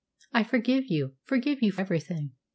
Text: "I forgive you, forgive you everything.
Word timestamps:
"I 0.33 0.43
forgive 0.43 0.85
you, 0.87 1.13
forgive 1.25 1.61
you 1.61 1.73
everything. 1.77 2.31